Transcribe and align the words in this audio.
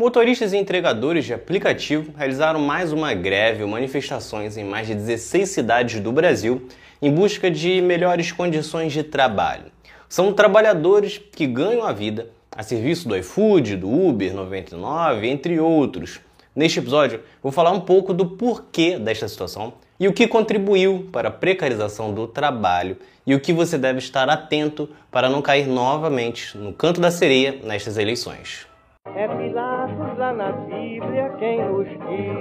Motoristas 0.00 0.54
e 0.54 0.56
entregadores 0.56 1.26
de 1.26 1.34
aplicativo 1.34 2.14
realizaram 2.16 2.58
mais 2.58 2.90
uma 2.90 3.12
greve 3.12 3.62
ou 3.62 3.68
manifestações 3.68 4.56
em 4.56 4.64
mais 4.64 4.86
de 4.86 4.94
16 4.94 5.46
cidades 5.46 6.00
do 6.00 6.10
Brasil 6.10 6.66
em 7.02 7.12
busca 7.12 7.50
de 7.50 7.82
melhores 7.82 8.32
condições 8.32 8.94
de 8.94 9.02
trabalho. 9.02 9.64
São 10.08 10.32
trabalhadores 10.32 11.18
que 11.18 11.46
ganham 11.46 11.84
a 11.84 11.92
vida 11.92 12.30
a 12.50 12.62
serviço 12.62 13.06
do 13.06 13.14
iFood, 13.14 13.76
do 13.76 13.90
Uber 13.90 14.32
99, 14.32 15.28
entre 15.28 15.60
outros. 15.60 16.18
Neste 16.56 16.78
episódio, 16.78 17.20
vou 17.42 17.52
falar 17.52 17.72
um 17.72 17.80
pouco 17.80 18.14
do 18.14 18.24
porquê 18.24 18.98
desta 18.98 19.28
situação 19.28 19.74
e 20.00 20.08
o 20.08 20.14
que 20.14 20.26
contribuiu 20.26 21.10
para 21.12 21.28
a 21.28 21.30
precarização 21.30 22.14
do 22.14 22.26
trabalho 22.26 22.96
e 23.26 23.34
o 23.34 23.40
que 23.40 23.52
você 23.52 23.76
deve 23.76 23.98
estar 23.98 24.30
atento 24.30 24.88
para 25.10 25.28
não 25.28 25.42
cair 25.42 25.66
novamente 25.66 26.56
no 26.56 26.72
canto 26.72 27.02
da 27.02 27.10
sereia 27.10 27.60
nestas 27.62 27.98
eleições. 27.98 28.69
É 29.06 29.26
Pilatos 29.26 30.18
lá 30.18 30.32
na 30.32 30.52
Bíblia 30.52 31.34
quem 31.38 31.62
nos 31.64 31.86
diz. 31.88 32.40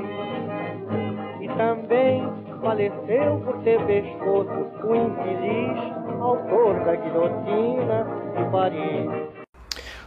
E 1.42 1.48
também 1.58 2.22
faleceu 2.62 3.42
por 3.44 3.64
ter 3.64 3.80
pescoço 3.86 4.68
o 4.84 4.96
infeliz 4.96 6.22
autor 6.22 6.84
da 6.86 6.96
guilhotina 6.96 8.06
de 8.38 8.52
Paris. 8.52 9.30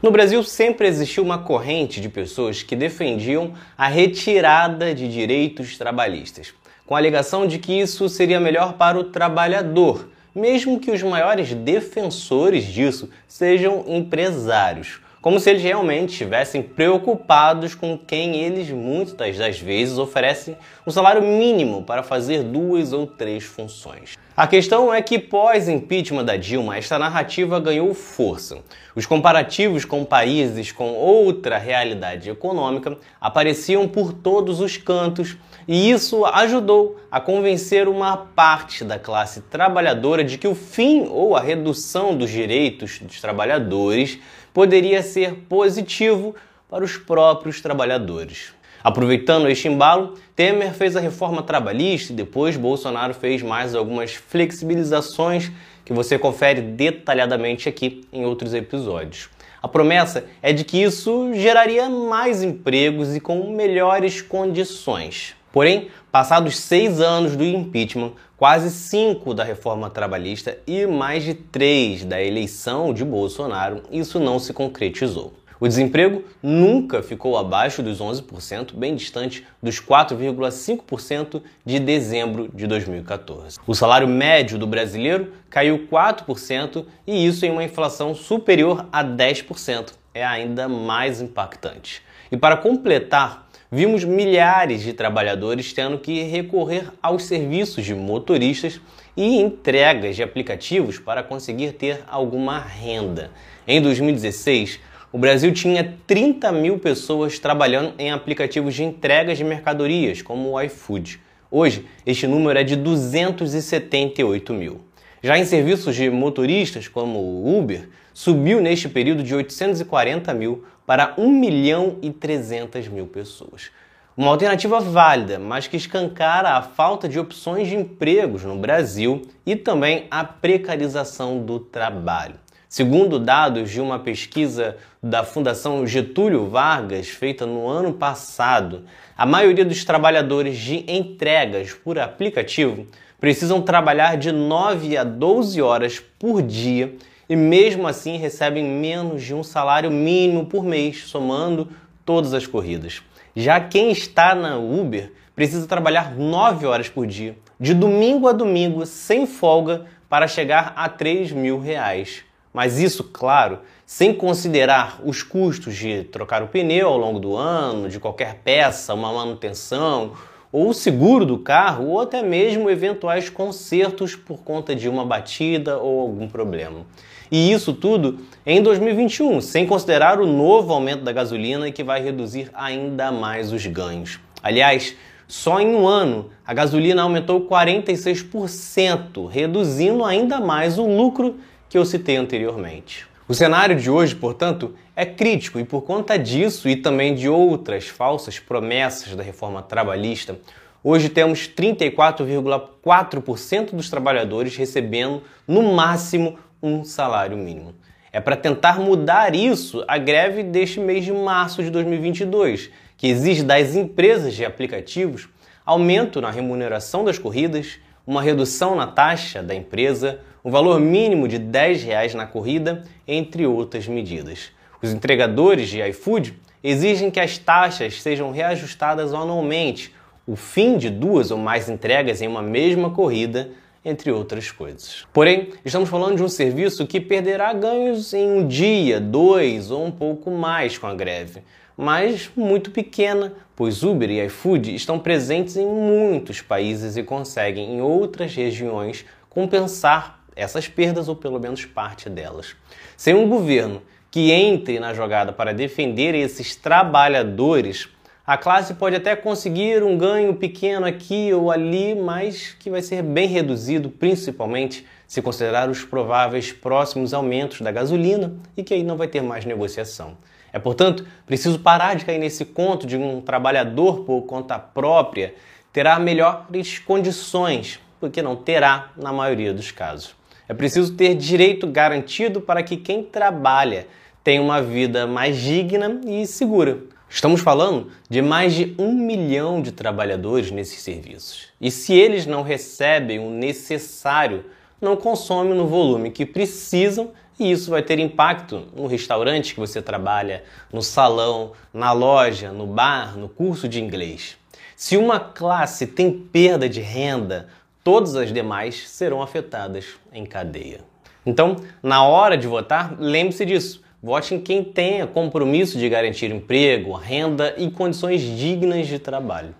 No 0.03 0.11
Brasil 0.11 0.43
sempre 0.43 0.87
existiu 0.89 1.23
uma 1.23 1.39
corrente 1.39 2.01
de 2.01 2.09
pessoas 2.09 2.63
que 2.63 2.77
defendiam 2.77 3.55
a 3.77 3.89
retirada 3.89 4.95
de 4.95 5.09
direitos 5.09 5.77
trabalhistas, 5.77 6.55
com 6.87 6.95
a 6.95 6.99
alegação 6.99 7.47
de 7.47 7.59
que 7.59 7.81
isso 7.81 8.09
seria 8.09 8.39
melhor 8.39 8.75
para 8.75 8.99
o 8.99 9.05
trabalhador, 9.05 10.09
mesmo 10.35 10.81
que 10.81 10.91
os 10.91 11.03
maiores 11.03 11.53
defensores 11.55 12.65
disso 12.65 13.11
sejam 13.27 13.85
empresários 13.87 15.02
como 15.23 15.39
se 15.39 15.49
eles 15.49 15.63
realmente 15.63 16.11
estivessem 16.11 16.61
preocupados 16.61 17.77
com 17.77 17.97
quem 17.97 18.37
eles 18.37 18.69
muitas 18.71 19.39
das 19.39 19.61
vezes 19.61 19.97
oferecem 19.97 20.57
um 20.85 20.91
salário 20.91 21.23
mínimo 21.23 21.85
para 21.85 22.03
fazer 22.03 22.43
duas 22.43 22.93
ou 22.93 23.07
três 23.07 23.45
funções. 23.45 24.19
A 24.35 24.47
questão 24.47 24.93
é 24.93 25.03
que 25.03 25.19
pós-impeachment 25.19 26.25
da 26.25 26.39
Dilma, 26.39 26.79
esta 26.79 26.99
narrativa 26.99 27.61
ganhou 27.61 27.93
força. 27.93 28.61
Os 28.97 29.05
comparativos 29.05 29.85
com 29.85 30.07
países 30.07 30.73
com 30.73 30.95
outra 30.95 31.59
realidade 31.59 32.31
econômica 32.31 32.97
apareciam 33.21 33.87
por 33.87 34.15
todos 34.15 34.59
os 34.59 34.79
cantos 34.79 35.37
e 35.69 35.91
isso 35.91 36.25
ajudou 36.25 36.99
a 37.11 37.21
convencer 37.21 37.87
uma 37.87 38.17
parte 38.17 38.85
da 38.85 38.99
classe 38.99 39.43
trabalhadora 39.43 40.25
de 40.25 40.39
que 40.39 40.49
o 40.49 40.55
fim 40.55 41.07
ou 41.11 41.37
a 41.37 41.41
redução 41.43 42.17
dos 42.17 42.31
direitos 42.31 43.01
dos 43.01 43.21
trabalhadores 43.21 44.19
poderia 44.55 45.03
ser 45.03 45.45
positivo 45.47 46.35
para 46.71 46.83
os 46.83 46.97
próprios 46.97 47.61
trabalhadores. 47.61 48.55
Aproveitando 48.83 49.49
este 49.49 49.69
embalo, 49.69 50.15
Temer 50.35 50.75
fez 50.75 50.97
a 50.97 51.01
reforma 51.01 51.43
trabalhista 51.43 52.13
e 52.13 52.17
depois 52.17 52.57
Bolsonaro 52.57 53.15
fez 53.15 53.43
mais 53.43 53.75
algumas 53.75 54.15
flexibilizações 54.15 55.53
que 55.85 55.93
você 55.93 56.19
confere 56.19 56.61
detalhadamente 56.61 57.69
aqui 57.69 58.05
em 58.13 58.25
outros 58.25 58.55
episódios. 58.55 59.29
A 59.63 59.69
promessa 59.69 60.25
é 60.43 60.53
de 60.53 60.65
que 60.65 60.83
isso 60.83 61.33
geraria 61.35 61.89
mais 61.89 62.43
empregos 62.43 63.15
e 63.15 63.21
com 63.21 63.55
melhores 63.55 64.21
condições. 64.21 65.37
Porém, 65.53 65.89
passados 66.11 66.57
seis 66.57 67.01
anos 67.01 67.37
do 67.37 67.45
impeachment, 67.45 68.13
quase 68.37 68.71
cinco 68.71 69.33
da 69.33 69.45
reforma 69.45 69.89
trabalhista 69.89 70.59
e 70.67 70.87
mais 70.87 71.23
de 71.23 71.35
três 71.35 72.05
da 72.05 72.21
eleição 72.21 72.93
de 72.93 73.05
Bolsonaro, 73.05 73.83
isso 73.93 74.19
não 74.19 74.41
se 74.41 74.53
concretizou. 74.53 75.33
O 75.63 75.69
desemprego 75.69 76.25
nunca 76.43 77.05
ficou 77.05 77.39
abaixo 77.39 77.85
dos 77.85 78.01
11%, 78.01 78.75
bem 78.75 78.97
distante 78.97 79.47
dos 79.63 79.81
4,5% 79.81 81.41
de 81.65 81.79
dezembro 81.79 82.51
de 82.53 82.67
2014. 82.67 83.61
O 83.65 83.73
salário 83.73 84.09
médio 84.09 84.59
do 84.59 84.67
brasileiro 84.67 85.35
caiu 85.49 85.87
4% 85.89 86.85
e 87.07 87.25
isso 87.25 87.47
em 87.47 87.53
uma 87.53 87.63
inflação 87.63 88.13
superior 88.13 88.89
a 88.91 89.05
10%. 89.05 89.93
É 90.13 90.27
ainda 90.27 90.69
mais 90.69 91.21
impactante. 91.21 92.03
E 92.33 92.37
para 92.37 92.57
completar 92.57 93.49
vimos 93.71 94.03
milhares 94.03 94.83
de 94.83 94.93
trabalhadores 94.93 95.73
tendo 95.73 95.97
que 95.97 96.25
recorrer 96.25 96.91
aos 97.01 97.23
serviços 97.23 97.85
de 97.85 97.95
motoristas 97.95 98.81
e 99.17 99.41
entregas 99.41 100.17
de 100.17 100.25
aplicativos 100.25 100.99
para 100.99 101.23
conseguir 101.23 101.75
ter 101.75 102.03
alguma 102.09 102.59
renda. 102.59 103.31
Em 103.65 103.81
2016, 103.81 104.81
o 105.13 105.19
Brasil 105.19 105.53
tinha 105.53 105.99
30 106.07 106.51
mil 106.53 106.79
pessoas 106.79 107.39
trabalhando 107.39 107.93
em 107.99 108.11
aplicativos 108.11 108.75
de 108.75 108.83
entregas 108.83 109.37
de 109.37 109.45
mercadorias, 109.45 110.23
como 110.23 110.53
o 110.53 110.61
iFood. 110.63 111.21
Hoje, 111.51 111.85
este 112.07 112.27
número 112.27 112.59
é 112.59 112.65
de 112.65 112.75
278 112.77 114.55
mil. 114.55 114.81
Já 115.23 115.37
em 115.37 115.45
serviços 115.45 115.95
de 115.95 116.09
motoristas, 116.09 116.89
como 116.89 117.19
o 117.19 117.59
Uber, 117.59 117.91
subiu 118.15 118.63
neste 118.63 118.89
período 118.89 119.23
de 119.23 119.35
840 119.35 120.33
mil 120.33 120.65
para 120.87 121.15
1 121.19 121.31
milhão 121.31 121.99
e 122.01 122.11
300 122.11 122.89
mil 122.89 123.07
pessoas. 123.07 123.71
Uma 124.17 124.31
alternativa 124.31 124.81
válida, 124.81 125.39
mas 125.39 125.67
que 125.67 125.77
escancara 125.77 126.57
a 126.57 126.63
falta 126.63 127.07
de 127.07 127.19
opções 127.19 127.69
de 127.69 127.77
empregos 127.77 128.45
no 128.45 128.57
Brasil 128.57 129.23
e 129.45 129.57
também 129.57 130.07
a 130.11 130.25
precarização 130.25 131.45
do 131.45 131.61
trabalho. 131.61 132.37
Segundo 132.73 133.19
dados 133.19 133.71
de 133.71 133.83
uma 133.83 133.99
pesquisa 133.99 134.79
da 135.03 135.23
Fundação 135.23 135.87
Getúlio 135.87 136.49
Vargas, 136.49 137.07
feita 137.07 137.45
no 137.45 137.69
ano 137.69 137.93
passado, 137.93 138.85
a 139.15 139.27
maioria 139.27 139.63
dos 139.63 139.85
trabalhadores 139.85 140.57
de 140.57 140.83
entregas 140.91 141.75
por 141.75 141.99
aplicativo 141.99 142.87
precisam 143.21 143.61
trabalhar 143.61 144.17
de 144.17 144.33
9 144.33 144.97
a 144.97 145.05
12 145.05 145.61
horas 145.61 146.01
por 146.19 146.41
dia 146.41 146.95
e 147.29 147.37
mesmo 147.37 147.87
assim 147.87 148.17
recebem 148.17 148.65
menos 148.65 149.23
de 149.23 149.35
um 149.35 149.43
salário 149.43 149.91
mínimo 149.91 150.47
por 150.47 150.65
mês, 150.65 151.05
somando 151.05 151.69
todas 152.07 152.33
as 152.33 152.47
corridas. 152.47 153.03
Já 153.37 153.61
quem 153.61 153.91
está 153.91 154.35
na 154.35 154.57
Uber 154.57 155.13
precisa 155.37 155.67
trabalhar 155.67 156.15
9 156.17 156.65
horas 156.65 156.89
por 156.89 157.07
dia, 157.07 157.37
de 157.61 157.75
domingo 157.75 158.27
a 158.27 158.33
domingo, 158.33 158.87
sem 158.87 159.27
folga, 159.27 159.85
para 160.09 160.27
chegar 160.27 160.73
a 160.75 160.89
3 160.89 161.33
mil 161.33 161.61
reais. 161.61 162.25
Mas 162.53 162.79
isso, 162.79 163.05
claro, 163.05 163.61
sem 163.87 164.13
considerar 164.13 165.01
os 165.05 165.23
custos 165.23 165.75
de 165.75 166.05
trocar 166.05 166.43
o 166.43 166.49
pneu 166.49 166.89
ao 166.89 166.99
longo 166.99 167.19
do 167.19 167.37
ano, 167.37 167.89
de 167.89 167.99
qualquer 167.99 168.41
peça, 168.45 168.93
uma 168.93 169.13
manutenção, 169.13 170.13
ou 170.53 170.69
o 170.69 170.75
seguro 170.75 171.25
do 171.25 171.39
carro, 171.39 171.89
ou 171.89 172.01
até 172.01 172.23
mesmo 172.23 172.69
eventuais 172.69 173.31
consertos 173.31 174.15
por 174.15 174.41
conta 174.41 174.75
de 174.75 174.89
uma 174.89 175.05
batida 175.05 175.79
ou 175.79 176.01
algum 176.01 176.29
problema. 176.29 176.85
E 177.31 177.51
isso 177.51 177.73
tudo 177.73 178.19
em 178.45 178.63
2021, 178.63 179.41
sem 179.41 179.67
considerar 179.67 180.21
o 180.21 180.27
novo 180.27 180.75
aumento 180.75 181.03
da 181.03 181.13
gasolina 181.13 181.73
que 181.73 181.83
vai 181.83 182.03
reduzir 182.03 182.51
ainda 182.53 183.11
mais 183.11 183.51
os 183.51 183.67
ganhos. 183.67 184.21
Aliás, 184.43 184.95
só 185.27 185.59
em 185.59 185.75
um 185.75 185.89
ano 185.89 186.29
a 186.47 186.53
gasolina 186.53 187.01
aumentou 187.01 187.49
46%, 187.49 189.27
reduzindo 189.27 190.05
ainda 190.05 190.39
mais 190.39 190.79
o 190.79 190.85
lucro 190.85 191.37
que 191.73 191.79
eu 191.79 191.85
citei 191.87 192.17
anteriormente. 192.17 193.07
O 193.27 193.33
cenário 193.33 193.75
de 193.75 193.91
hoje, 193.91 194.15
portanto, 194.15 194.75
é 194.95 195.07
crítico 195.07 195.59
e 195.59 195.65
por 195.65 195.81
conta 195.81 196.19
disso 196.19 196.69
e 196.69 196.77
também 196.77 197.15
de 197.15 197.31
outras 197.31 197.89
falsas 197.89 198.39
promessas 198.39 199.17
da 199.17 199.23
reforma 199.23 199.63
trabalhista, 199.63 200.39
hoje 200.85 201.09
temos 201.09 201.49
34,4% 201.49 203.71
dos 203.71 203.89
trabalhadores 203.89 204.55
recebendo 204.55 205.23
no 205.49 205.73
máximo 205.73 206.39
um 206.63 206.85
salário 206.85 207.39
mínimo. 207.39 207.75
É 208.13 208.21
para 208.21 208.37
tentar 208.37 208.79
mudar 208.79 209.35
isso 209.35 209.83
a 209.89 209.97
greve 209.97 210.43
deste 210.43 210.79
mês 210.79 211.07
de 211.07 211.13
março 211.13 211.63
de 211.63 211.71
2022, 211.71 212.69
que 212.99 213.07
exige 213.07 213.43
das 213.43 213.75
empresas 213.75 214.35
de 214.35 214.45
aplicativos 214.45 215.27
aumento 215.65 216.21
na 216.21 216.31
remuneração 216.31 217.03
das 217.03 217.19
corridas, 217.19 217.79
uma 218.07 218.21
redução 218.21 218.77
na 218.77 218.87
taxa 218.87 219.43
da 219.43 219.55
empresa, 219.55 220.21
um 220.45 220.51
valor 220.51 220.81
mínimo 220.81 221.29
de 221.29 221.39
10 221.39 221.85
reais 221.85 222.15
na 222.15 222.27
corrida, 222.27 222.85
entre 223.07 223.47
outras 223.47 223.87
medidas. 223.87 224.51
Os 224.83 224.93
entregadores 224.93 225.69
de 225.69 225.81
iFood 225.89 226.35
exigem 226.63 227.11
que 227.11 227.21
as 227.21 227.39
taxas 227.39 228.03
sejam 228.03 228.31
reajustadas 228.31 229.15
anualmente, 229.15 229.95
o 230.27 230.37
fim 230.37 230.77
de 230.77 230.91
duas 230.91 231.31
ou 231.31 231.39
mais 231.39 231.69
entregas 231.69 232.23
em 232.23 232.29
uma 232.29 232.43
mesma 232.43 232.91
corrida, 232.91 233.51
entre 233.85 234.13
outras 234.13 234.51
coisas. 234.51 235.05
Porém, 235.13 235.51
estamos 235.65 235.89
falando 235.89 236.17
de 236.17 236.23
um 236.23 236.29
serviço 236.29 236.87
que 236.87 237.01
perderá 237.01 237.53
ganhos 237.53 238.15
em 238.15 238.31
um 238.31 238.47
dia, 238.47 239.01
dois 239.01 239.71
ou 239.71 239.85
um 239.85 239.91
pouco 239.91 240.31
mais 240.31 240.79
com 240.79 240.87
a 240.87 240.95
greve, 240.95 241.43
mas 241.77 242.31
muito 242.37 242.71
pequena, 242.71 243.33
pois 243.57 243.83
Uber 243.83 244.09
e 244.09 244.25
iFood 244.27 244.75
estão 244.75 244.99
presentes 244.99 245.57
em 245.57 245.67
muitos 245.67 246.41
países 246.41 246.97
e 246.97 247.03
conseguem, 247.03 247.75
em 247.75 247.81
outras 247.81 248.35
regiões, 248.35 249.05
compensar 249.29 250.22
essas 250.37 250.69
perdas 250.69 251.09
ou 251.09 251.17
pelo 251.17 251.39
menos 251.39 251.65
parte 251.65 252.09
delas. 252.09 252.57
Sem 252.97 253.15
um 253.15 253.29
governo 253.29 253.83
que 254.11 254.31
entre 254.31 254.79
na 254.79 254.93
jogada 254.93 255.33
para 255.33 255.55
defender 255.55 256.15
esses 256.15 256.55
trabalhadores, 256.55 257.89
a 258.27 258.37
classe 258.37 258.75
pode 258.75 258.95
até 258.95 259.17
conseguir 259.17 259.83
um 259.83 259.97
ganho 259.97 260.35
pequeno 260.35 260.87
aqui 260.87 261.33
ou 261.33 261.51
ali, 261.51 261.95
mas 261.95 262.55
que 262.59 262.71
vai 262.71 262.83
ser 262.83 263.03
bem 263.03 263.27
reduzido, 263.27 263.91
principalmente 263.91 264.87
se 265.09 265.21
considerar 265.21 265.69
os 265.69 265.85
prováveis 265.85 266.53
próximos 266.53 267.13
aumentos 267.13 267.61
da 267.61 267.73
gasolina 267.73 268.35
e 268.57 268.63
que 268.63 268.75
aí 268.75 268.83
não 268.83 268.97
vai 268.97 269.09
ter 269.09 269.23
mais 269.23 269.45
negociação. 269.45 270.17
É, 270.53 270.59
portanto, 270.59 271.07
preciso 271.27 271.59
parar 271.59 271.97
de 271.97 272.05
cair 272.05 272.19
nesse 272.19 272.45
conto 272.45 272.87
de 272.87 272.97
um 272.97 273.21
trabalhador 273.21 274.05
por 274.05 274.23
conta 274.23 274.59
própria 274.59 275.35
terá 275.73 275.99
melhores 275.99 276.79
condições, 276.79 277.81
porque 277.99 278.21
não 278.21 278.37
terá 278.37 278.93
na 278.97 279.13
maioria 279.13 279.55
dos 279.55 279.71
casos. 279.71 280.15
É 280.53 280.55
preciso 280.55 280.93
ter 280.93 281.15
direito 281.15 281.67
garantido 281.67 282.39
para 282.39 282.63
que 282.63 282.77
quem 282.77 283.03
trabalha 283.03 283.87
tenha 284.23 284.43
uma 284.43 284.61
vida 284.61 285.07
mais 285.07 285.39
digna 285.39 285.99
e 286.05 286.27
segura. 286.27 286.79
Estamos 287.09 287.41
falando 287.41 287.91
de 288.07 288.21
mais 288.21 288.53
de 288.53 288.75
um 288.79 288.93
milhão 288.93 289.63
de 289.63 289.73
trabalhadores 289.73 290.51
nesses 290.51 290.83
serviços. 290.83 291.45
E 291.59 291.71
se 291.71 291.95
eles 291.95 292.27
não 292.27 292.43
recebem 292.43 293.19
o 293.19 293.31
necessário, 293.31 294.45
não 294.79 294.95
consomem 294.95 295.55
no 295.55 295.67
volume 295.67 296.11
que 296.11 296.27
precisam 296.27 297.13
e 297.41 297.51
isso 297.51 297.71
vai 297.71 297.81
ter 297.81 297.99
impacto 297.99 298.67
no 298.77 298.87
restaurante 298.87 299.55
que 299.55 299.61
você 299.61 299.81
trabalha, 299.81 300.45
no 300.71 300.83
salão, 300.83 301.53
na 301.73 301.93
loja, 301.93 302.53
no 302.53 302.67
bar, 302.67 303.17
no 303.17 303.27
curso 303.27 303.67
de 303.67 303.83
inglês. 303.83 304.37
Se 304.77 304.99
uma 304.99 305.19
classe 305.19 305.87
tem 305.87 306.13
perda 306.13 306.69
de 306.69 306.83
renda, 306.83 307.49
todas 307.85 308.17
as 308.17 308.33
demais 308.33 308.89
serão 308.89 309.23
afetadas 309.23 309.99
em 310.13 310.25
cadeia. 310.25 310.81
Então, 311.25 311.57
na 311.83 312.05
hora 312.05 312.37
de 312.37 312.47
votar, 312.47 312.97
lembre-se 312.99 313.45
disso. 313.45 313.83
Vote 314.03 314.35
em 314.35 314.41
quem 314.41 314.65
tenha 314.65 315.07
compromisso 315.07 315.79
de 315.79 315.89
garantir 315.89 316.33
emprego, 316.33 316.93
renda 316.93 317.55
e 317.57 317.71
condições 317.71 318.21
dignas 318.21 318.89
de 318.89 318.99
trabalho. 318.99 319.55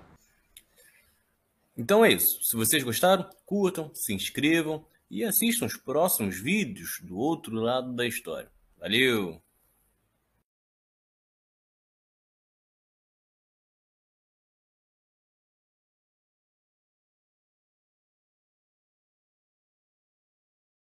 Então 1.77 2.05
é 2.05 2.13
isso. 2.13 2.43
Se 2.43 2.57
vocês 2.57 2.83
gostaram, 2.83 3.25
curtam, 3.47 3.91
se 3.95 4.13
inscrevam 4.13 4.85
e 5.11 5.23
assistam 5.25 5.67
os 5.67 5.77
próximos 5.77 6.41
vídeos 6.41 7.01
do 7.03 7.17
outro 7.17 7.55
lado 7.55 7.93
da 7.93 8.07
história. 8.07 8.51
Valeu! 8.79 9.41